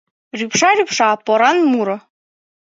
[0.39, 1.97] Рÿпша, рÿпша поран муро